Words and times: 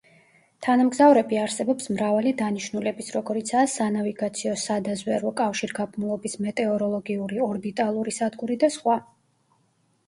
თანამგზავრები 0.67 1.37
არსებობს 1.41 1.89
მრავალი 1.97 2.31
დანიშნულების 2.39 3.11
როგორიცა: 3.17 3.67
სანავიგაციო, 3.75 4.55
სადაზვერვო, 4.63 5.35
კავშირგაბმულობის, 5.45 6.41
მეტეოროლოგიური, 6.49 7.45
ორბიტალური 7.53 8.17
სადგური 8.21 8.61
და 8.67 8.75
სხვა. 8.81 9.03